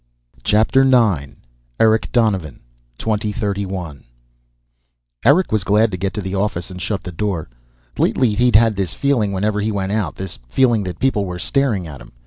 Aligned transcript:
"Right 0.51 0.75
now, 0.75 0.81
I'm 0.81 0.87
taking 0.87 0.91
you 0.91 0.97
home." 0.97 1.15
9. 1.19 1.35
Eric 1.79 2.11
Donovan 2.11 2.59
2031 2.97 4.03
Eric 5.23 5.51
was 5.51 5.63
glad 5.63 5.91
to 5.91 5.97
get 5.97 6.11
to 6.15 6.21
the 6.21 6.33
office 6.33 6.71
and 6.71 6.81
shut 6.81 7.03
the 7.03 7.11
door. 7.11 7.47
Lately 7.99 8.33
he'd 8.33 8.55
had 8.55 8.75
this 8.75 8.95
feeling 8.95 9.31
whenever 9.31 9.61
he 9.61 9.71
went 9.71 9.91
out, 9.91 10.15
this 10.15 10.39
feeling 10.49 10.81
that 10.85 10.97
people 10.97 11.25
were 11.25 11.37
staring 11.37 11.85
at 11.85 12.01
him. 12.01 12.13